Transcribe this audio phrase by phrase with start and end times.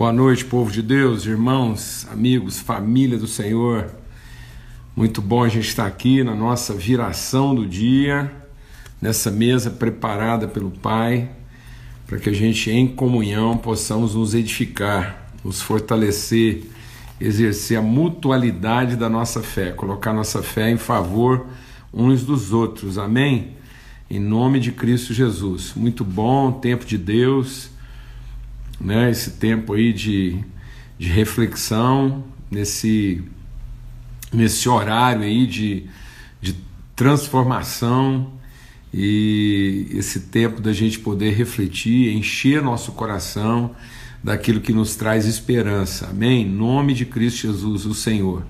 [0.00, 3.90] Boa noite, povo de Deus, irmãos, amigos, família do Senhor.
[4.96, 8.32] Muito bom a gente estar aqui na nossa viração do dia,
[8.98, 11.28] nessa mesa preparada pelo Pai,
[12.06, 16.62] para que a gente, em comunhão, possamos nos edificar, nos fortalecer,
[17.20, 21.46] exercer a mutualidade da nossa fé, colocar nossa fé em favor
[21.92, 22.96] uns dos outros.
[22.96, 23.48] Amém?
[24.08, 25.74] Em nome de Cristo Jesus.
[25.76, 27.69] Muito bom, tempo de Deus
[28.80, 30.38] né, esse tempo aí de,
[30.98, 33.22] de reflexão, nesse,
[34.32, 35.84] nesse horário aí de,
[36.40, 36.56] de
[36.96, 38.32] transformação
[38.92, 43.74] e esse tempo da gente poder refletir, encher nosso coração
[44.22, 46.08] daquilo que nos traz esperança.
[46.10, 46.42] Amém?
[46.42, 48.42] Em nome de Cristo Jesus, o Senhor.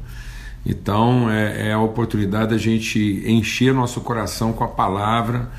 [0.64, 5.50] Então é, é a oportunidade da gente encher nosso coração com a palavra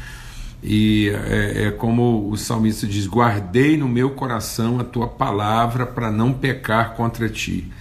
[0.63, 6.11] e é, é, como o salmista diz: guardei no meu coração a tua palavra para
[6.11, 7.71] não pecar contra ti.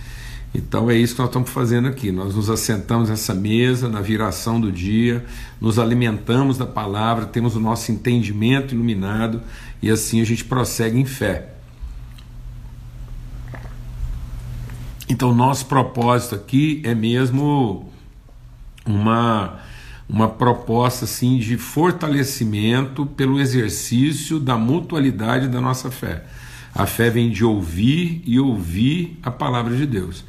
[0.54, 2.10] Então é isso que nós estamos fazendo aqui.
[2.10, 5.24] Nós nos assentamos nessa mesa, na viração do dia,
[5.60, 9.40] nos alimentamos da palavra, temos o nosso entendimento iluminado
[9.80, 11.54] e assim a gente prossegue em fé.
[15.08, 17.90] Então, nosso propósito aqui é mesmo
[18.86, 19.60] uma
[20.12, 26.24] uma proposta assim de fortalecimento pelo exercício da mutualidade da nossa fé.
[26.74, 30.24] A fé vem de ouvir e ouvir a palavra de Deus.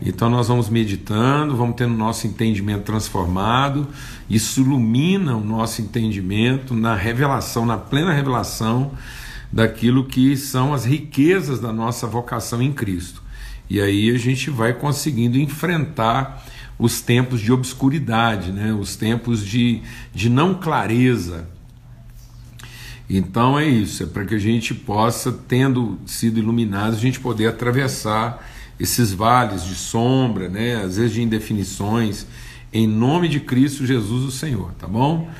[0.00, 3.88] Então nós vamos meditando, vamos tendo nosso entendimento transformado.
[4.30, 8.92] Isso ilumina o nosso entendimento na revelação, na plena revelação
[9.52, 13.22] daquilo que são as riquezas da nossa vocação em Cristo.
[13.68, 16.44] E aí a gente vai conseguindo enfrentar
[16.78, 18.72] os tempos de obscuridade, né?
[18.72, 19.82] os tempos de,
[20.14, 21.48] de não clareza.
[23.08, 27.46] Então é isso, é para que a gente possa, tendo sido iluminado, a gente poder
[27.46, 28.44] atravessar
[28.78, 30.76] esses vales de sombra, né?
[30.76, 32.26] às vezes de indefinições,
[32.72, 35.30] em nome de Cristo Jesus, o Senhor, tá bom?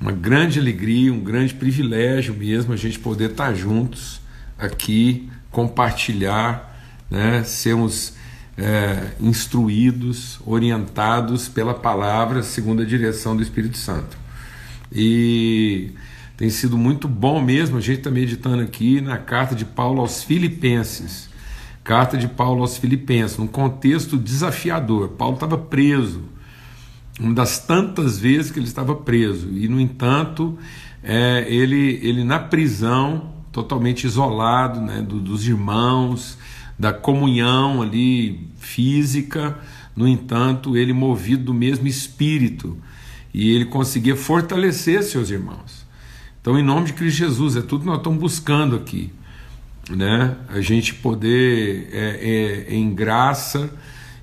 [0.00, 4.20] Uma grande alegria, um grande privilégio mesmo a gente poder estar juntos
[4.58, 6.76] aqui, compartilhar,
[7.08, 7.44] né?
[7.44, 8.14] sermos
[8.56, 14.16] é, instruídos, orientados pela palavra, segundo a direção do Espírito Santo.
[14.90, 15.92] E
[16.36, 20.22] tem sido muito bom mesmo, a gente está meditando aqui na carta de Paulo aos
[20.22, 21.30] Filipenses.
[21.82, 25.08] Carta de Paulo aos Filipenses, num contexto desafiador.
[25.10, 26.22] Paulo estava preso,
[27.18, 30.58] uma das tantas vezes que ele estava preso, e no entanto,
[31.02, 36.38] é, ele, ele na prisão, totalmente isolado né, do, dos irmãos,
[36.78, 39.58] da comunhão ali física,
[39.94, 42.76] no entanto, ele movido do mesmo espírito
[43.32, 45.86] e ele conseguia fortalecer seus irmãos.
[46.40, 49.12] Então, em nome de Cristo Jesus, é tudo que nós estamos buscando aqui,
[49.88, 50.36] né?
[50.48, 53.70] A gente poder, é, é, em graça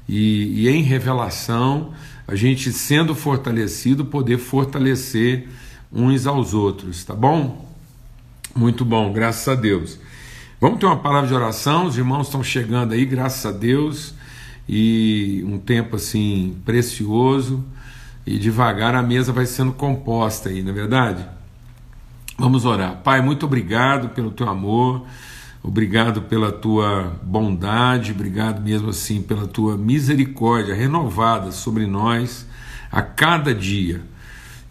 [0.07, 1.93] e, e em revelação,
[2.27, 5.47] a gente sendo fortalecido, poder fortalecer
[5.91, 7.67] uns aos outros, tá bom?
[8.55, 9.97] Muito bom, graças a Deus.
[10.61, 14.13] Vamos ter uma palavra de oração, os irmãos estão chegando aí, graças a Deus,
[14.67, 17.63] e um tempo assim precioso,
[18.25, 21.25] e devagar a mesa vai sendo composta aí, não é verdade?
[22.37, 22.97] Vamos orar.
[22.97, 25.05] Pai, muito obrigado pelo teu amor,
[25.63, 32.45] obrigado pela tua bondade, obrigado mesmo assim pela tua misericórdia renovada sobre nós
[32.91, 34.01] a cada dia.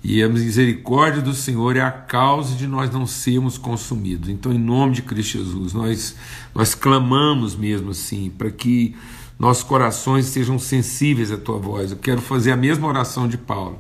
[0.03, 4.28] E a misericórdia do Senhor é a causa de nós não sermos consumidos.
[4.28, 6.14] Então, em nome de Cristo Jesus, nós,
[6.54, 8.94] nós clamamos mesmo assim, para que
[9.38, 11.91] nossos corações sejam sensíveis à tua voz.
[11.91, 13.78] Eu quero fazer a mesma oração de Paulo.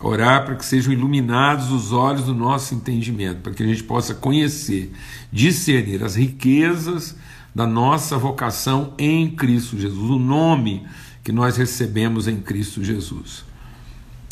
[0.00, 4.12] Orar para que sejam iluminados os olhos do nosso entendimento, para que a gente possa
[4.14, 4.92] conhecer,
[5.32, 7.16] discernir as riquezas
[7.54, 10.84] da nossa vocação em Cristo Jesus, o nome
[11.22, 13.44] que nós recebemos em Cristo Jesus.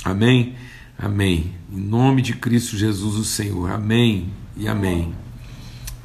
[0.05, 0.55] Amém?
[0.99, 1.53] Amém.
[1.71, 3.71] Em nome de Cristo Jesus, o Senhor.
[3.71, 5.15] Amém e amém.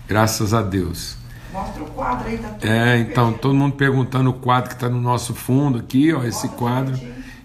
[0.07, 1.17] Graças a Deus.
[1.51, 4.89] Mostra o quadro aí, tá tudo É, então, todo mundo perguntando o quadro que está
[4.89, 6.99] no nosso fundo aqui, ó, esse quadro.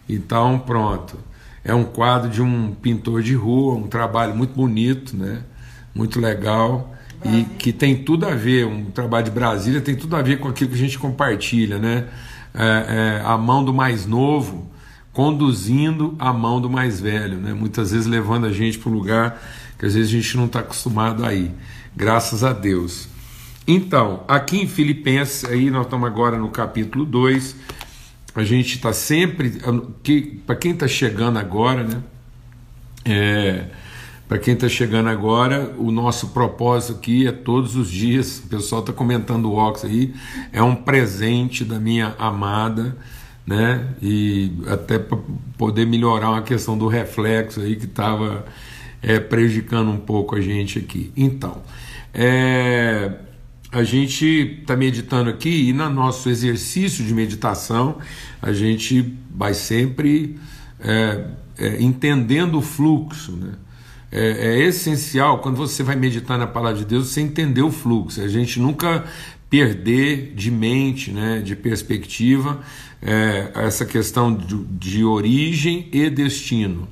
[0.09, 1.19] Então, pronto.
[1.65, 5.43] É um quadro de um pintor de rua, um trabalho muito bonito, né?
[5.95, 6.93] Muito legal.
[7.25, 10.49] E que tem tudo a ver, um trabalho de Brasília tem tudo a ver com
[10.49, 12.09] aquilo que a gente compartilha, né?
[12.55, 14.72] É, é, a mão do mais novo
[15.13, 17.53] conduzindo a mão do mais velho, né?
[17.53, 19.43] muitas vezes levando a gente para um lugar
[19.79, 21.51] que às vezes a gente não está acostumado a ir.
[21.95, 23.09] Graças a Deus.
[23.67, 27.57] Então, aqui em Filipenses, aí nós estamos agora no capítulo 2,
[28.35, 29.61] a gente está sempre,
[30.03, 32.03] que, para quem está chegando agora, né?
[33.05, 33.67] É,
[34.29, 38.81] Para quem está chegando agora, o nosso propósito aqui é todos os dias, o pessoal
[38.81, 40.15] está comentando o Ox aí,
[40.53, 42.97] é um presente da minha amada,
[43.47, 43.89] né?
[44.01, 45.19] E até para
[45.59, 48.45] poder melhorar uma questão do reflexo aí que estava
[49.03, 51.13] é, prejudicando um pouco a gente aqui.
[51.17, 51.61] Então,
[52.15, 53.13] é,
[53.71, 57.99] a gente está meditando aqui e no nosso exercício de meditação
[58.41, 60.39] a gente vai sempre
[60.79, 61.25] é,
[61.59, 63.53] é, entendendo o fluxo, né?
[64.15, 68.21] É, é, essencial quando você vai meditar na palavra de Deus você entender o fluxo.
[68.21, 69.05] A gente nunca
[69.53, 72.63] perder de mente, né, de perspectiva,
[73.03, 76.89] é, essa questão de, de origem e destino.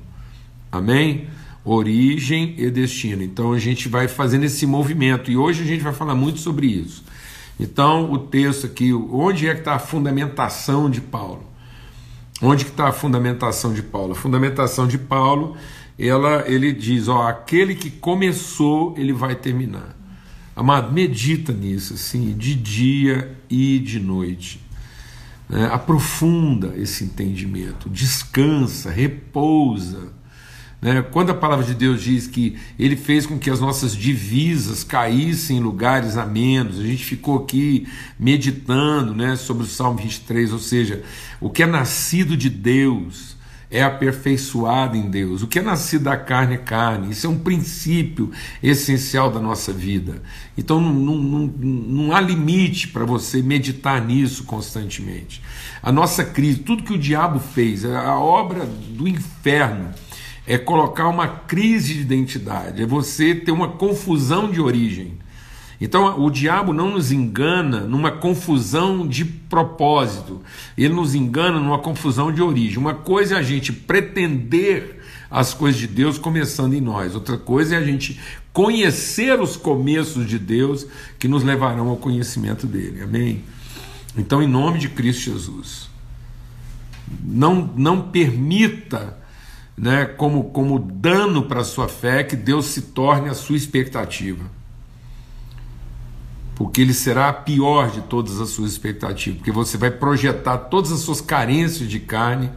[0.71, 1.25] Amém?
[1.65, 3.23] Origem e destino.
[3.23, 6.67] Então a gente vai fazendo esse movimento e hoje a gente vai falar muito sobre
[6.67, 7.03] isso.
[7.59, 11.43] Então o texto aqui, onde é que está a fundamentação de Paulo?
[12.43, 14.11] Onde que está a fundamentação de Paulo?
[14.11, 15.57] A fundamentação de Paulo
[15.97, 19.99] ela, ele diz: ó, aquele que começou, ele vai terminar.
[20.61, 24.61] Amado, medita nisso, assim, de dia e de noite.
[25.49, 25.67] Né?
[25.71, 30.09] Aprofunda esse entendimento, descansa, repousa.
[30.79, 31.01] Né?
[31.01, 35.57] Quando a palavra de Deus diz que Ele fez com que as nossas divisas caíssem
[35.57, 37.87] em lugares a menos, a gente ficou aqui
[38.19, 41.01] meditando né, sobre o Salmo 23, ou seja,
[41.39, 43.35] o que é nascido de Deus
[43.71, 45.41] é aperfeiçoado em Deus.
[45.41, 47.11] O que é nascido da carne é carne.
[47.11, 48.29] Isso é um princípio
[48.61, 50.21] essencial da nossa vida.
[50.57, 55.41] Então não, não, não, não há limite para você meditar nisso constantemente.
[55.81, 59.89] A nossa crise, tudo que o diabo fez, a obra do inferno
[60.45, 65.17] é colocar uma crise de identidade, é você ter uma confusão de origem.
[65.81, 70.39] Então o diabo não nos engana numa confusão de propósito,
[70.77, 72.77] ele nos engana numa confusão de origem.
[72.77, 77.75] Uma coisa é a gente pretender as coisas de Deus começando em nós, outra coisa
[77.75, 78.19] é a gente
[78.53, 80.85] conhecer os começos de Deus
[81.17, 83.01] que nos levarão ao conhecimento dele.
[83.01, 83.41] Amém?
[84.15, 85.89] Então, em nome de Cristo Jesus,
[87.23, 89.19] não, não permita.
[89.77, 94.43] Né, como, como dano para a sua fé, que Deus se torne a sua expectativa
[96.61, 100.91] porque ele será a pior de todas as suas expectativas, porque você vai projetar todas
[100.91, 102.51] as suas carências de carne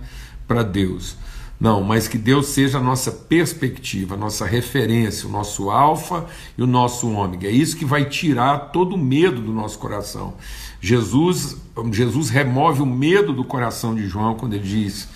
[0.47, 1.17] para Deus.
[1.59, 6.27] Não, mas que Deus seja a nossa perspectiva, a nossa referência, o nosso alfa
[6.59, 7.49] e o nosso ômega.
[7.49, 10.35] É isso que vai tirar todo o medo do nosso coração.
[10.83, 11.57] Jesus,
[11.91, 15.09] Jesus remove o medo do coração de João quando ele diz: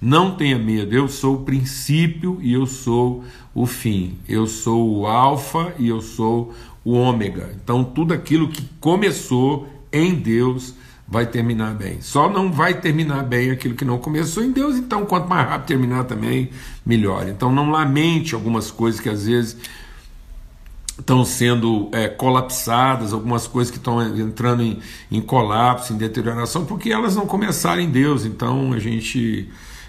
[0.00, 4.16] Não tenha medo, eu sou o princípio e eu sou o fim.
[4.28, 6.54] Eu sou o alfa e eu sou
[6.88, 7.50] o ômega.
[7.62, 10.74] Então, tudo aquilo que começou em Deus
[11.06, 12.00] vai terminar bem.
[12.00, 15.66] Só não vai terminar bem aquilo que não começou em Deus, então quanto mais rápido
[15.66, 16.50] terminar também,
[16.84, 17.26] melhor.
[17.28, 19.56] Então não lamente algumas coisas que às vezes
[20.98, 24.80] estão sendo é, colapsadas, algumas coisas que estão entrando em,
[25.10, 28.26] em, colapso, em deterioração, porque elas não começaram em Deus.
[28.26, 29.48] Então a gente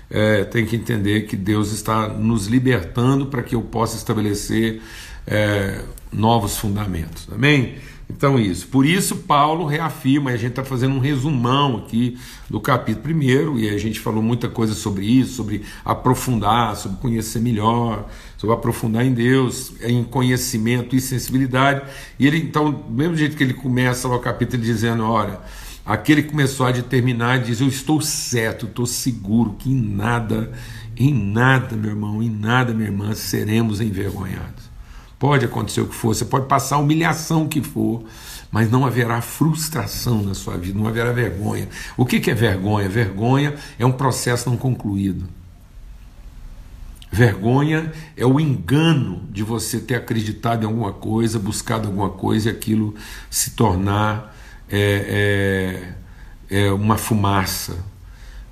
[0.10, 4.82] é, tem que entender que Deus está nos libertando para que eu possa estabelecer
[5.28, 7.28] é, novos fundamentos.
[7.32, 7.76] Amém?
[8.10, 8.68] Então, isso.
[8.68, 12.18] Por isso, Paulo reafirma, e a gente está fazendo um resumão aqui
[12.50, 17.40] do capítulo primeiro, e a gente falou muita coisa sobre isso, sobre aprofundar, sobre conhecer
[17.40, 21.84] melhor, sobre aprofundar em Deus, em conhecimento e sensibilidade.
[22.18, 25.40] E ele, então, do mesmo jeito que ele começa o capítulo dizendo: olha,
[25.86, 30.52] aquele que começou a determinar diz: Eu estou certo, estou seguro que em nada,
[30.98, 34.69] em nada, meu irmão, em nada, minha irmã, seremos envergonhados.
[35.20, 38.06] Pode acontecer o que for, você pode passar a humilhação que for,
[38.50, 41.68] mas não haverá frustração na sua vida, não haverá vergonha.
[41.98, 42.88] O que é vergonha?
[42.88, 45.28] Vergonha é um processo não concluído.
[47.12, 52.52] Vergonha é o engano de você ter acreditado em alguma coisa, buscado alguma coisa e
[52.52, 52.96] aquilo
[53.30, 54.36] se tornar
[54.70, 55.94] é,
[56.50, 57.84] é, é uma fumaça,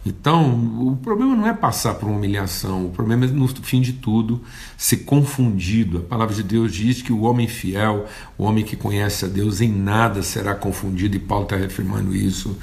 [0.07, 0.53] então,
[0.87, 4.41] o problema não é passar por uma humilhação, o problema é, no fim de tudo,
[4.77, 5.97] ser confundido.
[5.97, 9.59] A palavra de Deus diz que o homem fiel, o homem que conhece a Deus,
[9.59, 12.57] em nada será confundido, e Paulo está reafirmando isso.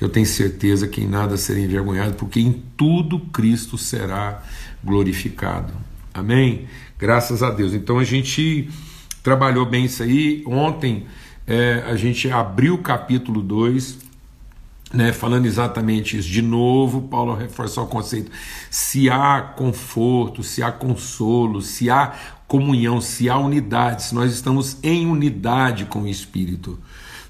[0.00, 4.42] Eu tenho certeza que em nada será envergonhado, porque em tudo Cristo será
[4.82, 5.74] glorificado.
[6.14, 6.66] Amém?
[6.98, 7.74] Graças a Deus.
[7.74, 8.70] Então, a gente
[9.22, 10.42] trabalhou bem isso aí.
[10.46, 11.04] Ontem,
[11.46, 14.05] é, a gente abriu o capítulo 2
[14.92, 16.28] né, falando exatamente isso.
[16.28, 18.30] De novo, Paulo reforçou o conceito:
[18.70, 22.14] se há conforto, se há consolo, se há
[22.46, 26.78] comunhão, se há unidade, se nós estamos em unidade com o Espírito.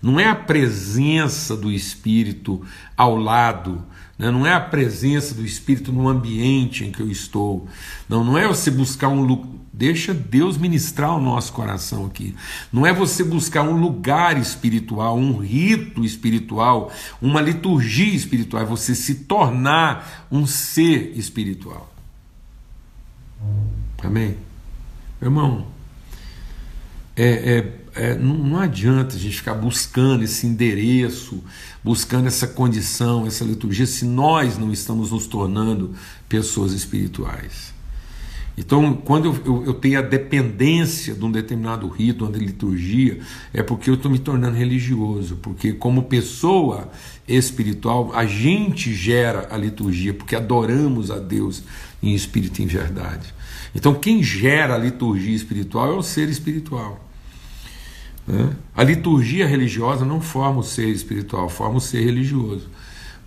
[0.02, 2.62] Não é a presença do Espírito
[2.96, 3.84] ao lado,
[4.18, 4.30] né?
[4.30, 7.68] não é a presença do Espírito no ambiente em que eu estou.
[8.08, 9.56] Não, não é você buscar um lugar.
[9.72, 12.34] Deixa Deus ministrar o nosso coração aqui.
[12.72, 18.62] Não é você buscar um lugar espiritual, um rito espiritual, uma liturgia espiritual.
[18.62, 21.92] É você se tornar um ser espiritual.
[24.02, 24.38] Amém?
[25.20, 25.66] Irmão,
[27.14, 31.42] é, é, é, não, não adianta a gente ficar buscando esse endereço,
[31.82, 35.94] buscando essa condição, essa liturgia, se nós não estamos nos tornando
[36.28, 37.74] pessoas espirituais.
[38.58, 43.20] Então, quando eu, eu, eu, tenho a dependência de um determinado rito, uma liturgia,
[43.52, 46.90] é porque eu estou me tornando religioso, porque como pessoa
[47.28, 51.62] espiritual, a gente gera a liturgia, porque adoramos a Deus
[52.02, 53.34] em espírito e em verdade.
[53.74, 57.05] Então, quem gera a liturgia espiritual é o ser espiritual.
[58.26, 58.56] Né?
[58.74, 62.68] A liturgia religiosa não forma o ser espiritual, forma o ser religioso.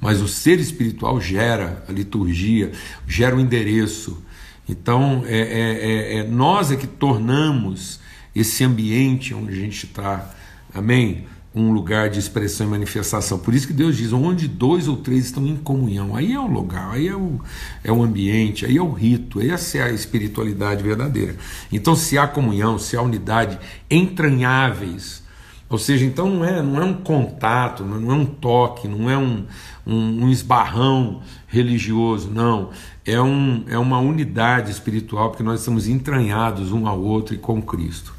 [0.01, 2.71] Mas o ser espiritual gera a liturgia,
[3.07, 4.23] gera o endereço.
[4.67, 7.99] Então, é, é, é, é nós é que tornamos
[8.35, 10.33] esse ambiente onde a gente está,
[10.73, 11.25] amém?
[11.53, 13.39] Um lugar de expressão e manifestação.
[13.39, 16.47] Por isso que Deus diz: onde dois ou três estão em comunhão, aí é o
[16.47, 17.39] lugar, aí é o,
[17.83, 21.35] é o ambiente, aí é o rito, essa é a espiritualidade verdadeira.
[21.71, 23.57] Então, se há comunhão, se há unidade
[23.89, 25.23] entranháveis,
[25.69, 29.17] ou seja, então não é, não é um contato, não é um toque, não é
[29.17, 29.45] um,
[29.85, 32.71] um, um esbarrão religioso, não.
[33.05, 37.61] É, um, é uma unidade espiritual, porque nós estamos entranhados um ao outro e com
[37.61, 38.13] Cristo.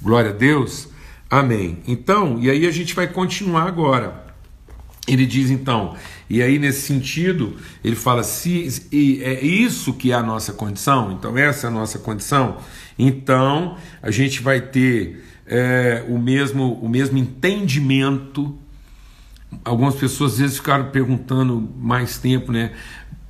[0.00, 0.93] Glória a Deus.
[1.34, 1.78] Amém.
[1.88, 4.24] Então, e aí a gente vai continuar agora.
[5.04, 5.96] Ele diz então,
[6.30, 8.68] e aí nesse sentido, ele fala: se
[9.20, 12.58] é isso que é a nossa condição, então essa é a nossa condição,
[12.96, 18.56] então a gente vai ter é, o, mesmo, o mesmo entendimento.
[19.64, 22.70] Algumas pessoas às vezes ficaram perguntando mais tempo, né?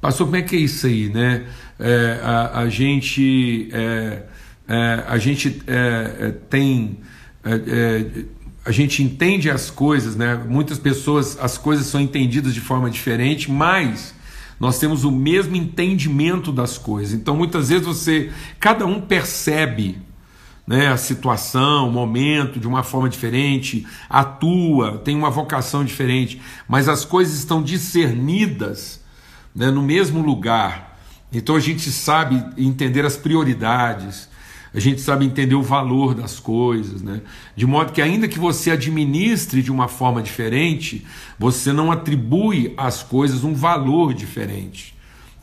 [0.02, 1.46] Pastor, como é que é isso aí, né?
[1.78, 4.22] É, a, a, gente, é,
[4.68, 6.98] é a gente é, é, tem
[7.44, 8.24] é, é,
[8.64, 10.34] a gente entende as coisas, né?
[10.48, 14.14] Muitas pessoas as coisas são entendidas de forma diferente, mas
[14.58, 17.12] nós temos o mesmo entendimento das coisas.
[17.12, 19.98] Então, muitas vezes você, cada um percebe
[20.66, 26.88] né, a situação, o momento de uma forma diferente, atua, tem uma vocação diferente, mas
[26.88, 29.02] as coisas estão discernidas
[29.54, 30.98] né, no mesmo lugar.
[31.32, 34.28] Então a gente sabe entender as prioridades,
[34.74, 37.20] a gente sabe entender o valor das coisas, né?
[37.54, 41.06] De modo que, ainda que você administre de uma forma diferente,
[41.38, 44.92] você não atribui às coisas um valor diferente.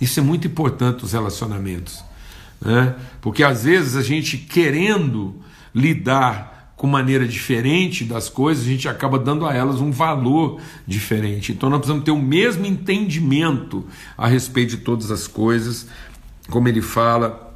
[0.01, 2.03] Isso é muito importante nos relacionamentos,
[2.59, 2.95] né?
[3.21, 5.35] Porque às vezes a gente querendo
[5.73, 11.53] lidar com maneira diferente das coisas, a gente acaba dando a elas um valor diferente.
[11.53, 13.85] Então nós precisamos ter o mesmo entendimento
[14.17, 15.87] a respeito de todas as coisas,
[16.49, 17.50] como ele fala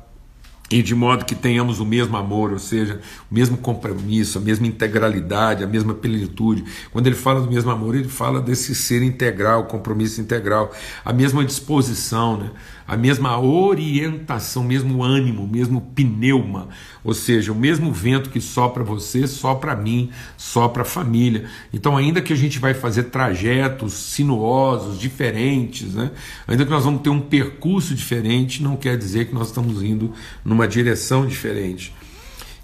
[0.69, 4.65] e de modo que tenhamos o mesmo amor, ou seja, o mesmo compromisso, a mesma
[4.65, 6.63] integralidade, a mesma plenitude.
[6.91, 10.72] Quando ele fala do mesmo amor, ele fala desse ser integral, compromisso integral,
[11.03, 12.51] a mesma disposição, né?
[12.88, 16.69] a mesma orientação, o mesmo ânimo, o mesmo pneuma,
[17.03, 21.45] ou seja, o mesmo vento que sopra você, sopra mim, sopra a família.
[21.74, 26.12] Então, ainda que a gente vai fazer trajetos sinuosos, diferentes, né?
[26.48, 30.13] ainda que nós vamos ter um percurso diferente, não quer dizer que nós estamos indo
[30.55, 31.93] numa direção diferente.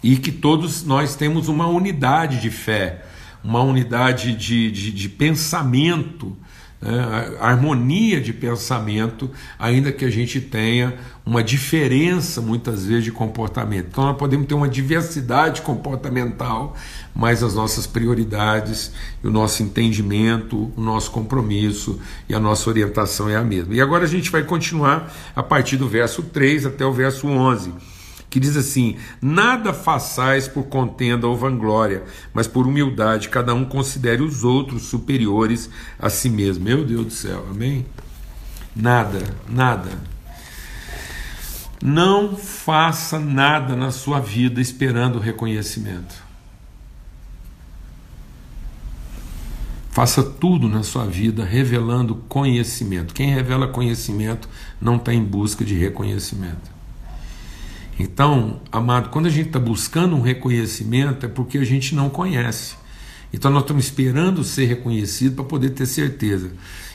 [0.01, 3.03] E que todos nós temos uma unidade de fé,
[3.43, 6.35] uma unidade de, de, de pensamento
[6.81, 13.11] né, a harmonia de pensamento, ainda que a gente tenha uma diferença muitas vezes de
[13.11, 13.87] comportamento.
[13.91, 16.75] Então nós podemos ter uma diversidade comportamental,
[17.13, 18.91] mas as nossas prioridades,
[19.23, 23.75] o nosso entendimento, o nosso compromisso e a nossa orientação é a mesma.
[23.75, 27.90] E agora a gente vai continuar a partir do verso 3 até o verso 11
[28.31, 34.23] que diz assim: Nada façais por contenda ou vanglória, mas por humildade, cada um considere
[34.23, 35.69] os outros superiores
[35.99, 36.63] a si mesmo.
[36.63, 37.85] Meu Deus do céu, amém?
[38.73, 39.91] Nada, nada.
[41.83, 46.15] Não faça nada na sua vida esperando reconhecimento.
[49.89, 53.13] Faça tudo na sua vida revelando conhecimento.
[53.13, 54.47] Quem revela conhecimento
[54.79, 56.80] não está em busca de reconhecimento.
[58.01, 62.75] Então, amado, quando a gente está buscando um reconhecimento é porque a gente não conhece.
[63.31, 66.51] Então nós estamos esperando ser reconhecido para poder ter certeza.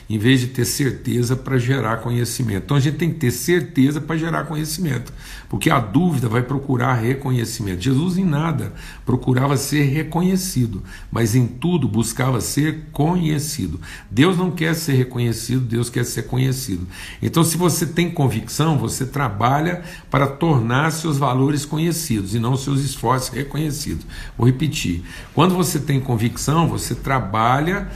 [0.09, 2.63] Em vez de ter certeza para gerar conhecimento.
[2.63, 5.11] Então a gente tem que ter certeza para gerar conhecimento,
[5.49, 7.81] porque a dúvida vai procurar reconhecimento.
[7.81, 8.73] Jesus em nada
[9.05, 13.79] procurava ser reconhecido, mas em tudo buscava ser conhecido.
[14.09, 16.87] Deus não quer ser reconhecido, Deus quer ser conhecido.
[17.21, 22.81] Então, se você tem convicção, você trabalha para tornar seus valores conhecidos e não seus
[22.81, 24.05] esforços reconhecidos.
[24.37, 27.89] Vou repetir: quando você tem convicção, você trabalha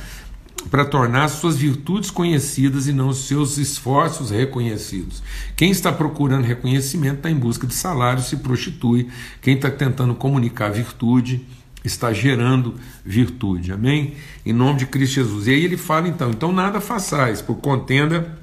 [0.69, 5.21] para tornar suas virtudes conhecidas e não seus esforços reconhecidos.
[5.55, 9.09] Quem está procurando reconhecimento está em busca de salário, se prostitui.
[9.41, 11.45] Quem está tentando comunicar virtude
[11.83, 13.71] está gerando virtude.
[13.71, 14.13] Amém?
[14.45, 15.47] Em nome de Cristo Jesus.
[15.47, 18.39] E aí ele fala então: então nada façais por contenda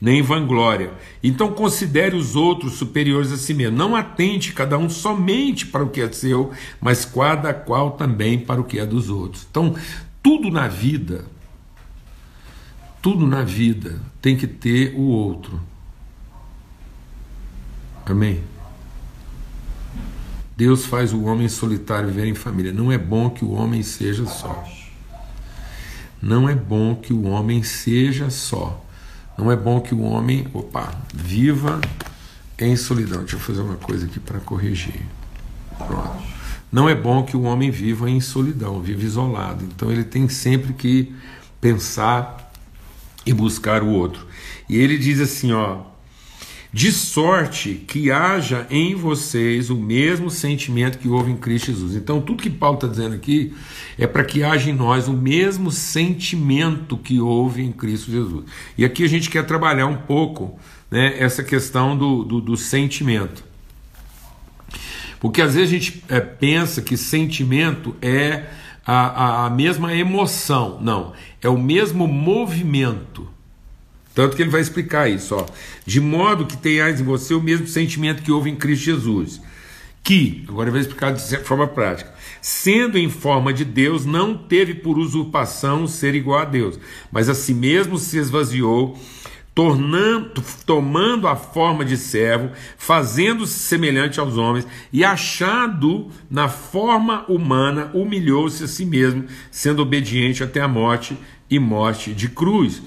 [0.00, 0.92] nem vanglória.
[1.22, 3.76] Então considere os outros superiores a si mesmo.
[3.76, 8.60] Não atente cada um somente para o que é seu, mas cada qual também para
[8.60, 9.46] o que é dos outros.
[9.50, 9.74] Então,
[10.24, 11.26] tudo na vida,
[13.02, 15.60] tudo na vida tem que ter o outro.
[18.06, 18.42] Amém?
[20.56, 22.72] Deus faz o homem solitário viver em família.
[22.72, 24.64] Não é bom que o homem seja só.
[26.22, 28.82] Não é bom que o homem seja só.
[29.36, 31.82] Não é bom que o homem, opa, viva
[32.58, 33.20] em solidão.
[33.20, 35.02] Deixa eu fazer uma coisa aqui para corrigir.
[35.76, 36.33] Pronto.
[36.74, 39.64] Não é bom que o homem viva em solidão, viva isolado.
[39.64, 41.14] Então ele tem sempre que
[41.60, 42.52] pensar
[43.24, 44.26] e buscar o outro.
[44.68, 45.82] E ele diz assim, ó:
[46.72, 51.94] de sorte que haja em vocês o mesmo sentimento que houve em Cristo Jesus.
[51.94, 53.54] Então, tudo que Paulo está dizendo aqui
[53.96, 58.46] é para que haja em nós o mesmo sentimento que houve em Cristo Jesus.
[58.76, 60.58] E aqui a gente quer trabalhar um pouco
[60.90, 63.53] né, essa questão do, do, do sentimento.
[65.24, 68.44] Porque às vezes a gente é, pensa que sentimento é
[68.84, 70.78] a, a, a mesma emoção.
[70.82, 73.26] Não, é o mesmo movimento.
[74.14, 75.46] Tanto que ele vai explicar isso, ó.
[75.86, 79.40] De modo que tenhais em você o mesmo sentimento que houve em Cristo Jesus.
[80.02, 82.12] Que, agora ele vai explicar de forma prática,
[82.42, 86.78] sendo em forma de Deus, não teve por usurpação ser igual a Deus,
[87.10, 89.00] mas a si mesmo se esvaziou,
[89.54, 97.90] tornando, tomando a forma de servo, fazendo-se semelhante aos homens, e achado na forma humana,
[97.94, 101.16] humilhou-se a si mesmo, sendo obediente até a morte
[101.48, 102.82] e morte de cruz.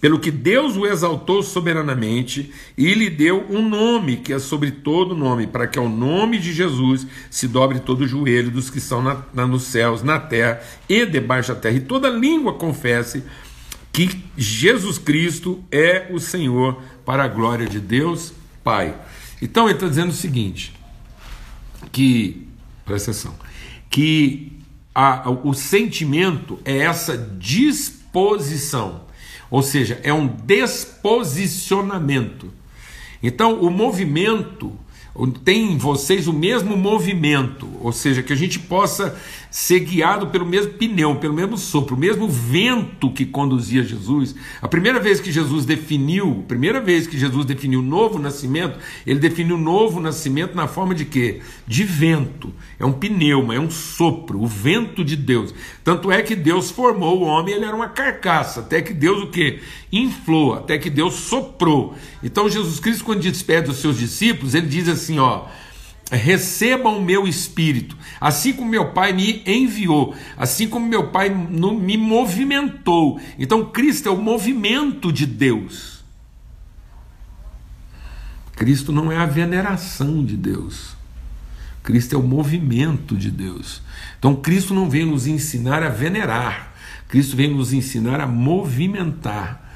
[0.00, 5.14] Pelo que Deus o exaltou soberanamente e lhe deu um nome que é sobre todo
[5.14, 9.02] nome, para que ao nome de Jesus se dobre todo o joelho dos que estão
[9.02, 13.22] na, na, nos céus, na terra e debaixo da terra, e toda língua confesse
[13.92, 18.94] que Jesus Cristo é o Senhor para a glória de Deus Pai.
[19.42, 20.72] Então ele está dizendo o seguinte:
[21.90, 22.46] que,
[22.84, 23.34] presta atenção,
[23.88, 24.52] que
[24.94, 29.02] a, o sentimento é essa disposição,
[29.50, 32.52] ou seja, é um desposicionamento.
[33.22, 34.76] Então o movimento
[35.44, 39.18] tem em vocês o mesmo movimento, ou seja, que a gente possa
[39.50, 44.34] ser guiado pelo mesmo pneu, pelo mesmo sopro, o mesmo vento que conduzia Jesus.
[44.62, 49.58] A primeira vez que Jesus definiu, primeira vez que Jesus definiu novo nascimento, ele definiu
[49.58, 51.40] novo nascimento na forma de quê?
[51.66, 52.52] De vento.
[52.78, 55.52] É um pneuma, é um sopro, o vento de Deus.
[55.82, 59.26] Tanto é que Deus formou o homem, ele era uma carcaça, até que Deus o
[59.26, 59.60] quê?
[59.92, 61.94] Inflou, até que Deus soprou.
[62.22, 65.46] Então Jesus Cristo quando despede os seus discípulos, ele diz assim, ó:
[66.10, 71.96] recebam o meu espírito, assim como meu Pai me enviou, assim como meu Pai me
[71.96, 73.20] movimentou.
[73.38, 76.04] Então, Cristo é o movimento de Deus.
[78.56, 80.96] Cristo não é a veneração de Deus.
[81.82, 83.80] Cristo é o movimento de Deus.
[84.18, 86.74] Então, Cristo não vem nos ensinar a venerar,
[87.08, 89.69] Cristo vem nos ensinar a movimentar.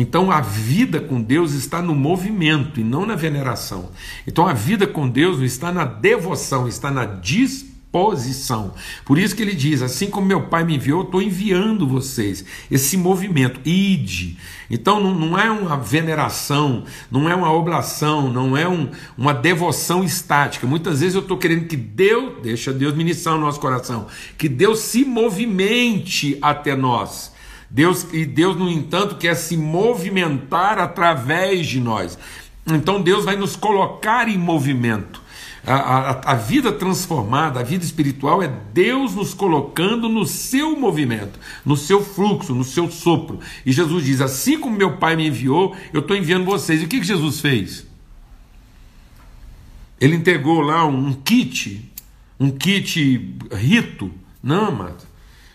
[0.00, 3.90] Então a vida com Deus está no movimento e não na veneração.
[4.26, 8.72] Então a vida com Deus não está na devoção, está na disposição.
[9.04, 12.42] Por isso que ele diz: assim como meu Pai me enviou, eu estou enviando vocês.
[12.70, 14.38] Esse movimento, ide.
[14.70, 20.02] Então não, não é uma veneração, não é uma oblação, não é um, uma devoção
[20.02, 20.66] estática.
[20.66, 24.06] Muitas vezes eu estou querendo que Deus, deixa Deus ministrar o nosso coração,
[24.38, 27.38] que Deus se movimente até nós.
[27.70, 32.18] Deus e Deus, no entanto, quer se movimentar através de nós.
[32.66, 35.20] Então Deus vai nos colocar em movimento.
[35.64, 41.38] A, a, a, vida transformada, a vida espiritual é Deus nos colocando no seu movimento,
[41.64, 43.38] no seu fluxo, no seu sopro.
[43.64, 46.80] E Jesus diz: Assim como meu Pai me enviou, eu estou enviando vocês.
[46.80, 47.86] E o que, que Jesus fez?
[50.00, 51.92] Ele entregou lá um kit,
[52.38, 54.10] um kit rito.
[54.42, 55.09] Não, amado.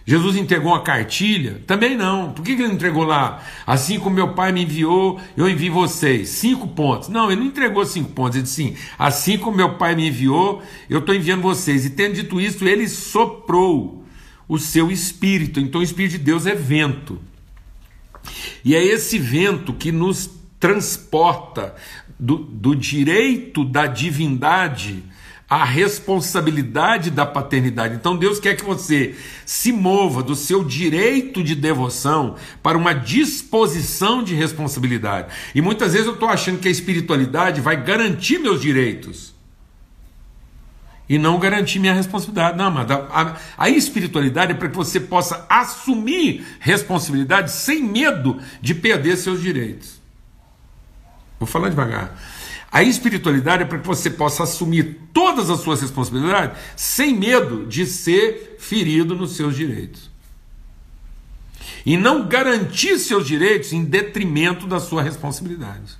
[0.05, 1.61] Jesus entregou uma cartilha?
[1.65, 2.31] Também não.
[2.31, 3.43] Por que ele não entregou lá?
[3.65, 6.29] Assim como meu pai me enviou, eu envio vocês.
[6.29, 7.09] Cinco pontos.
[7.09, 8.35] Não, ele não entregou cinco pontos.
[8.35, 11.85] Ele disse assim: assim como meu pai me enviou, eu estou enviando vocês.
[11.85, 14.05] E tendo dito isso, ele soprou
[14.47, 15.59] o seu espírito.
[15.59, 17.19] Então o espírito de Deus é vento.
[18.63, 21.75] E é esse vento que nos transporta
[22.19, 25.03] do, do direito da divindade
[25.55, 27.95] a responsabilidade da paternidade.
[27.95, 29.15] Então Deus quer que você
[29.45, 35.33] se mova do seu direito de devoção para uma disposição de responsabilidade.
[35.55, 39.33] E muitas vezes eu estou achando que a espiritualidade vai garantir meus direitos
[41.07, 42.57] e não garantir minha responsabilidade.
[42.57, 48.41] Não, mas a, a, a espiritualidade é para que você possa assumir responsabilidade sem medo
[48.59, 50.01] de perder seus direitos.
[51.39, 52.13] Vou falar devagar.
[52.71, 57.85] A espiritualidade é para que você possa assumir todas as suas responsabilidades sem medo de
[57.85, 60.09] ser ferido nos seus direitos.
[61.85, 65.97] E não garantir seus direitos em detrimento da sua responsabilidade.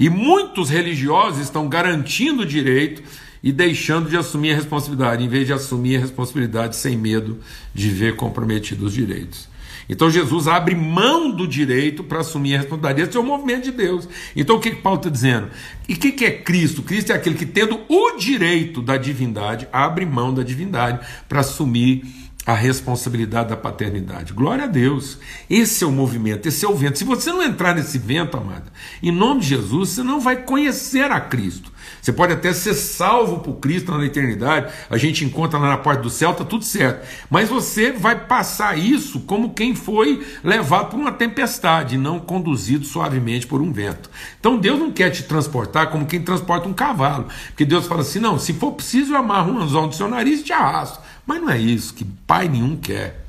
[0.00, 3.02] E muitos religiosos estão garantindo o direito
[3.42, 7.38] e deixando de assumir a responsabilidade, em vez de assumir a responsabilidade sem medo
[7.74, 9.51] de ver comprometidos os direitos.
[9.88, 13.08] Então Jesus abre mão do direito para assumir a responsabilidade.
[13.08, 14.08] Esse é o movimento de Deus.
[14.34, 15.48] Então o que, que Paulo está dizendo?
[15.88, 16.82] E o que, que é Cristo?
[16.82, 22.04] Cristo é aquele que, tendo o direito da divindade, abre mão da divindade para assumir
[22.44, 24.32] a responsabilidade da paternidade.
[24.32, 25.18] Glória a Deus.
[25.48, 26.98] Esse é o movimento, esse é o vento.
[26.98, 31.10] Se você não entrar nesse vento, amada, em nome de Jesus, você não vai conhecer
[31.10, 31.71] a Cristo.
[32.02, 36.10] Você pode até ser salvo por Cristo na eternidade, a gente encontra na porta do
[36.10, 37.06] céu, tá tudo certo.
[37.30, 43.46] Mas você vai passar isso como quem foi levado por uma tempestade, não conduzido suavemente
[43.46, 44.10] por um vento.
[44.40, 48.18] Então Deus não quer te transportar como quem transporta um cavalo, porque Deus fala assim:
[48.18, 50.98] não, se for preciso, eu amarro um anzol no seu nariz e te arrasto.
[51.24, 53.21] Mas não é isso que pai nenhum quer.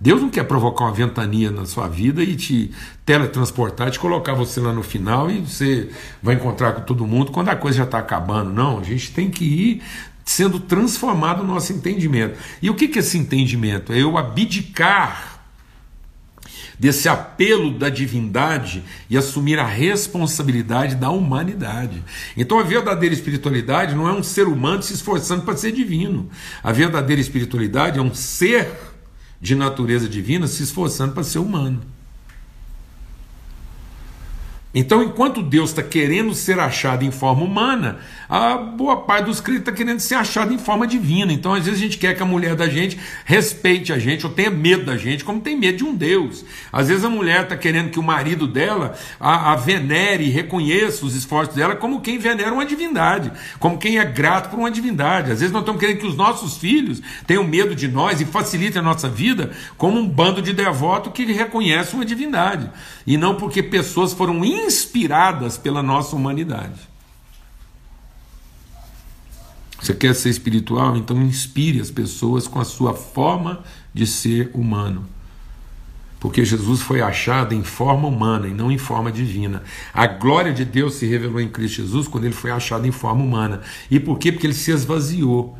[0.00, 2.70] Deus não quer provocar uma ventania na sua vida e te
[3.04, 5.90] teletransportar, te colocar você lá no final e você
[6.22, 8.52] vai encontrar com todo mundo quando a coisa já está acabando.
[8.52, 9.82] Não, a gente tem que ir
[10.24, 12.38] sendo transformado no nosso entendimento.
[12.62, 13.92] E o que é esse entendimento?
[13.92, 15.38] É eu abdicar
[16.78, 22.04] desse apelo da divindade e assumir a responsabilidade da humanidade.
[22.36, 26.30] Então a verdadeira espiritualidade não é um ser humano se esforçando para ser divino.
[26.62, 28.68] A verdadeira espiritualidade é um ser
[29.40, 31.80] de natureza divina se esforçando para ser humano.
[34.78, 39.62] Então, enquanto Deus está querendo ser achado em forma humana, a boa parte dos crentes
[39.62, 41.32] está querendo ser achado em forma divina.
[41.32, 44.32] Então, às vezes, a gente quer que a mulher da gente respeite a gente ou
[44.32, 46.44] tenha medo da gente, como tem medo de um Deus.
[46.70, 51.04] Às vezes, a mulher está querendo que o marido dela a, a venere e reconheça
[51.04, 55.32] os esforços dela como quem venera uma divindade, como quem é grato por uma divindade.
[55.32, 58.78] Às vezes, nós estamos querendo que os nossos filhos tenham medo de nós e facilitem
[58.78, 62.70] a nossa vida como um bando de devoto que reconhece uma divindade.
[63.04, 66.78] E não porque pessoas foram inspiradas pela nossa humanidade.
[69.80, 70.96] Você quer ser espiritual?
[70.96, 75.06] Então inspire as pessoas com a sua forma de ser humano.
[76.20, 79.62] Porque Jesus foi achado em forma humana e não em forma divina.
[79.94, 83.22] A glória de Deus se revelou em Cristo Jesus quando ele foi achado em forma
[83.22, 83.62] humana.
[83.90, 84.32] E por quê?
[84.32, 85.56] Porque ele se esvaziou.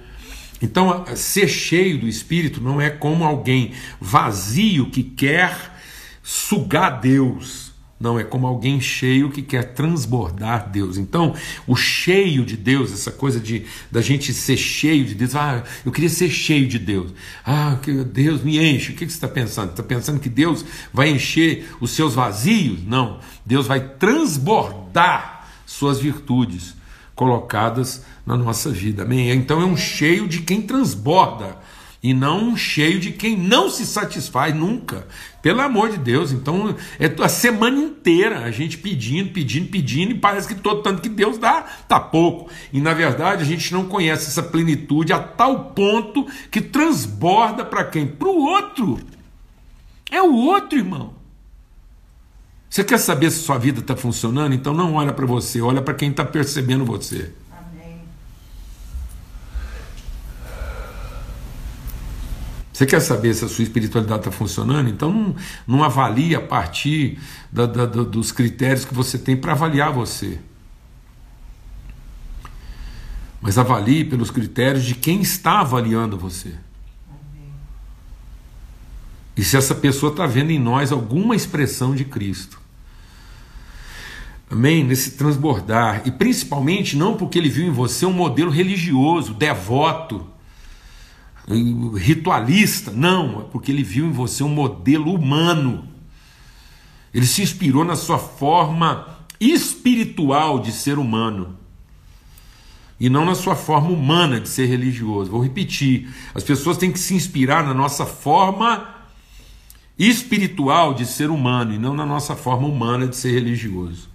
[0.60, 5.78] Então, ser cheio do Espírito não é como alguém vazio que quer
[6.24, 7.67] sugar Deus
[8.00, 10.96] não, é como alguém cheio que quer transbordar Deus.
[10.96, 11.34] Então,
[11.66, 15.90] o cheio de Deus, essa coisa de da gente ser cheio de Deus, ah, eu
[15.90, 17.12] queria ser cheio de Deus.
[17.44, 17.76] Ah,
[18.12, 18.92] Deus me enche.
[18.92, 19.70] O que você está pensando?
[19.70, 22.84] Está pensando que Deus vai encher os seus vazios?
[22.86, 23.18] Não.
[23.44, 26.76] Deus vai transbordar suas virtudes
[27.16, 29.02] colocadas na nossa vida.
[29.02, 29.28] Amém?
[29.32, 31.56] Então é um cheio de quem transborda
[32.02, 35.06] e não cheio de quem não se satisfaz nunca.
[35.42, 40.18] Pelo amor de Deus, então é a semana inteira a gente pedindo, pedindo, pedindo, e
[40.18, 42.50] parece que todo tanto que Deus dá, tá pouco.
[42.72, 47.84] E na verdade a gente não conhece essa plenitude a tal ponto que transborda para
[47.84, 48.06] quem?
[48.06, 48.98] Para o outro.
[50.10, 51.14] É o outro, irmão.
[52.70, 54.54] Você quer saber se sua vida está funcionando?
[54.54, 57.32] Então não olha para você, olha para quem está percebendo você.
[62.78, 64.88] Você quer saber se a sua espiritualidade está funcionando?
[64.88, 65.34] Então não,
[65.66, 67.18] não avalie a partir
[67.50, 70.38] da, da, dos critérios que você tem para avaliar você.
[73.40, 76.54] Mas avalie pelos critérios de quem está avaliando você.
[79.36, 82.60] E se essa pessoa está vendo em nós alguma expressão de Cristo.
[84.48, 84.84] Amém?
[84.84, 86.02] Nesse transbordar.
[86.04, 90.37] E principalmente não porque ele viu em você um modelo religioso, devoto
[91.96, 92.90] ritualista.
[92.90, 95.84] Não, é porque ele viu em você um modelo humano.
[97.12, 101.56] Ele se inspirou na sua forma espiritual de ser humano
[103.00, 105.30] e não na sua forma humana de ser religioso.
[105.30, 108.96] Vou repetir: as pessoas têm que se inspirar na nossa forma
[109.98, 114.08] espiritual de ser humano e não na nossa forma humana de ser religioso.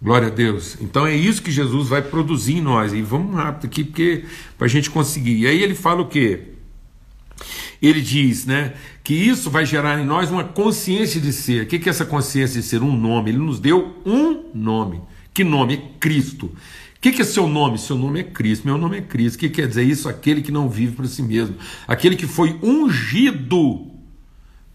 [0.00, 0.76] Glória a Deus.
[0.80, 2.92] Então é isso que Jesus vai produzir em nós.
[2.92, 4.24] E vamos rápido aqui, porque
[4.56, 5.38] para a gente conseguir.
[5.38, 6.40] E aí ele fala o quê?
[7.82, 11.64] Ele diz né, que isso vai gerar em nós uma consciência de ser.
[11.64, 12.82] O que é essa consciência de ser?
[12.82, 13.30] Um nome.
[13.30, 15.00] Ele nos deu um nome.
[15.34, 15.74] Que nome?
[15.74, 16.46] É Cristo.
[16.46, 17.78] O que, que é seu nome?
[17.78, 18.66] Seu nome é Cristo.
[18.66, 19.36] Meu nome é Cristo.
[19.36, 20.08] O que quer dizer isso?
[20.08, 21.56] Aquele que não vive para si mesmo.
[21.86, 23.97] Aquele que foi ungido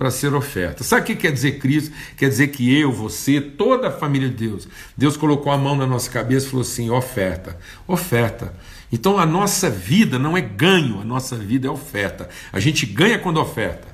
[0.04, 0.84] para ser oferta.
[0.84, 1.96] Sabe o que quer dizer Cristo?
[2.18, 5.88] Quer dizer que eu, você, toda a família de Deus, Deus colocou a mão na
[5.88, 8.54] nossa cabeça e falou assim: oferta, oferta.
[8.92, 12.28] Então a nossa vida não é ganho, a nossa vida é oferta.
[12.52, 13.88] A gente ganha quando oferta.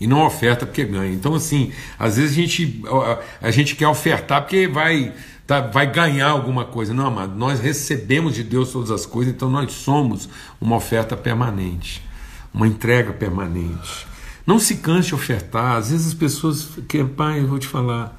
[0.00, 1.12] E não oferta porque ganha.
[1.12, 2.80] Então, assim, às vezes a gente,
[3.42, 5.12] a gente quer ofertar porque vai,
[5.48, 6.94] tá, vai ganhar alguma coisa.
[6.94, 10.28] Não, amado, nós recebemos de Deus todas as coisas, então nós somos
[10.60, 12.03] uma oferta permanente
[12.54, 14.06] uma entrega permanente.
[14.46, 15.76] Não se canse de ofertar.
[15.76, 18.16] Às vezes as pessoas que pai, eu vou te falar,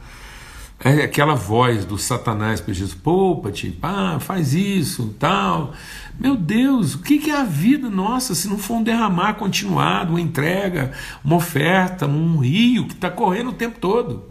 [0.79, 5.73] é aquela voz do Satanás para Jesus, poupa-te, pá, faz isso, tal.
[6.19, 10.21] Meu Deus, o que é a vida nossa se não for um derramar continuado, uma
[10.21, 10.91] entrega,
[11.23, 14.25] uma oferta, um rio que está correndo o tempo todo?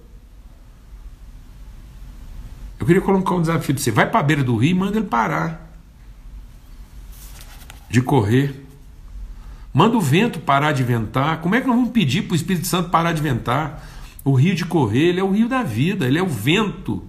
[2.79, 4.99] Eu queria colocar um desafio de você: vai para a beira do rio e manda
[4.99, 5.75] ele parar
[7.88, 8.63] de correr.
[9.74, 11.40] Manda o vento parar de ventar.
[11.40, 13.84] Como é que nós vamos pedir para o Espírito Santo parar de ventar?
[14.24, 17.02] O rio de correr, ele é o rio da vida, ele é o vento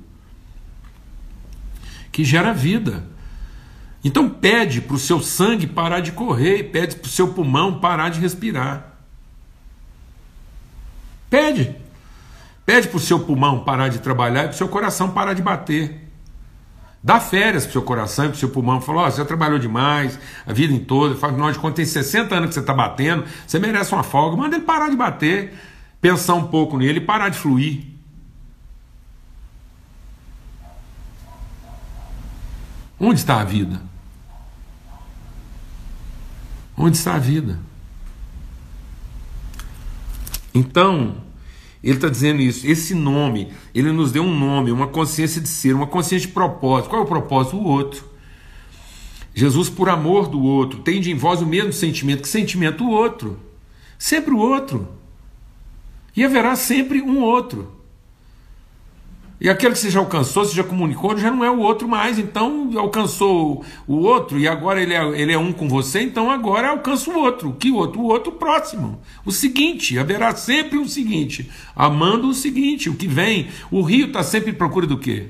[2.11, 3.05] que gera vida.
[4.03, 8.09] Então pede para o seu sangue parar de correr, pede para o seu pulmão parar
[8.09, 8.97] de respirar.
[11.29, 11.75] Pede.
[12.65, 15.41] Pede para o seu pulmão parar de trabalhar e para o seu coração parar de
[15.43, 16.04] bater.
[17.05, 18.81] Dá férias para o seu coração e para o seu pulmão.
[18.81, 21.13] Falou: oh, você já trabalhou demais a vida em toda.
[21.13, 23.25] Fala, afinal de contas, tem 60 anos que você está batendo.
[23.45, 24.35] Você merece uma folga.
[24.35, 25.53] Manda ele parar de bater.
[26.01, 27.85] Pensar um pouco nele e parar de fluir.
[32.99, 33.79] Onde está a vida?
[36.75, 37.59] Onde está a vida?
[40.55, 41.17] Então,
[41.85, 42.65] ele está dizendo isso.
[42.65, 46.89] Esse nome, ele nos deu um nome, uma consciência de ser, uma consciência de propósito.
[46.89, 47.57] Qual é o propósito?
[47.57, 48.03] O outro.
[49.35, 52.23] Jesus, por amor do outro, tem em vós o mesmo sentimento.
[52.23, 52.83] Que sentimento?
[52.83, 53.39] O outro.
[53.99, 54.87] Sempre o outro.
[56.17, 57.74] E haverá sempre um outro.
[59.39, 62.17] E aquele que você já alcançou, você já comunicou, já não é o outro mais.
[62.17, 66.69] Então alcançou o outro e agora ele é, ele é um com você, então agora
[66.69, 67.53] alcança o outro.
[67.53, 67.99] Que outro?
[67.99, 68.99] O outro próximo.
[69.25, 71.49] O seguinte, haverá sempre o seguinte.
[71.75, 73.49] Amando o seguinte, o que vem.
[73.69, 75.27] O rio está sempre em procura do quê?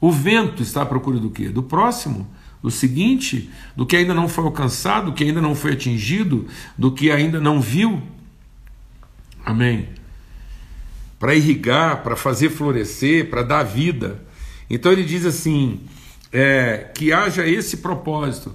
[0.00, 1.48] O vento está à procura do quê?
[1.48, 2.28] Do próximo.
[2.62, 6.92] Do seguinte, do que ainda não foi alcançado, do que ainda não foi atingido, do
[6.92, 8.02] que ainda não viu.
[9.44, 9.97] Amém
[11.18, 14.22] para irrigar, para fazer florescer, para dar vida.
[14.70, 15.80] Então ele diz assim:
[16.32, 18.54] é, que haja esse propósito.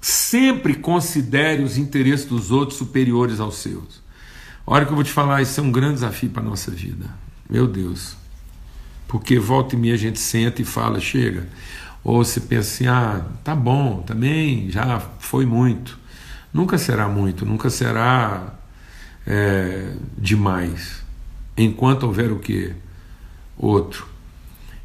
[0.00, 4.02] Sempre considere os interesses dos outros superiores aos seus.
[4.64, 7.06] Olha que eu vou te falar, isso é um grande desafio para a nossa vida.
[7.48, 8.16] Meu Deus.
[9.08, 11.48] Porque volta e meia a gente senta e fala, chega.
[12.04, 15.98] Ou se pensa assim, ah, tá bom, também já foi muito.
[16.52, 18.54] Nunca será muito, nunca será
[19.26, 21.05] é, demais
[21.56, 22.72] enquanto houver o que?
[23.56, 24.06] Outro.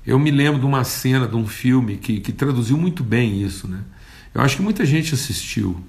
[0.05, 3.67] Eu me lembro de uma cena de um filme que, que traduziu muito bem isso,
[3.67, 3.81] né?
[4.33, 5.79] Eu acho que muita gente assistiu.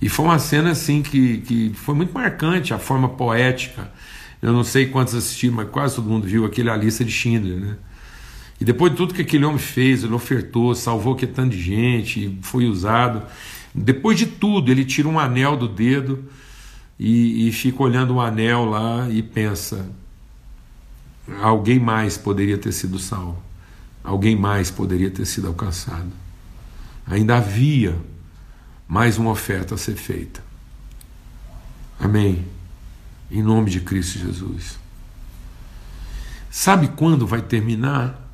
[0.00, 3.90] E foi uma cena assim que, que foi muito marcante, a forma poética.
[4.40, 7.58] Eu não sei quantos assistiram, mas quase todo mundo viu aquele A Lista de Schindler,
[7.58, 7.76] né?
[8.60, 12.38] E depois de tudo que aquele homem fez, ele ofertou, salvou que tanto de gente,
[12.42, 13.22] foi usado.
[13.74, 16.24] Depois de tudo, ele tira um anel do dedo
[16.98, 19.88] e, e fica olhando o anel lá e pensa:
[21.42, 23.42] alguém mais poderia ter sido salvo,
[24.02, 26.10] alguém mais poderia ter sido alcançado.
[27.06, 27.98] Ainda havia
[28.86, 30.42] mais uma oferta a ser feita.
[31.98, 32.46] Amém.
[33.30, 34.78] Em nome de Cristo Jesus.
[36.50, 38.26] Sabe quando vai terminar?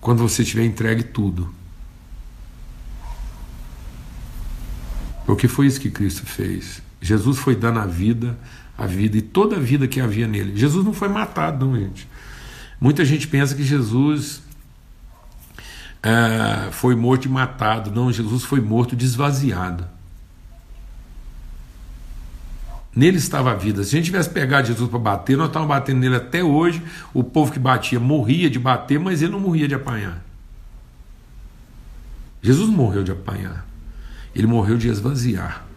[0.00, 1.52] Quando você tiver entregue tudo.
[5.24, 6.82] Porque foi isso que Cristo fez.
[7.00, 8.38] Jesus foi dando a vida
[8.78, 10.56] a vida e toda a vida que havia nele.
[10.56, 12.08] Jesus não foi matado, não, gente.
[12.80, 14.40] Muita gente pensa que Jesus
[16.00, 17.90] é, foi morto e matado.
[17.90, 19.84] Não, Jesus foi morto desvaziado.
[22.94, 23.82] Nele estava a vida.
[23.82, 26.80] Se a gente tivesse pegado Jesus para bater, nós estávamos batendo nele até hoje.
[27.12, 30.24] O povo que batia morria de bater, mas ele não morria de apanhar.
[32.40, 33.66] Jesus morreu de apanhar.
[34.34, 35.67] Ele morreu de esvaziar.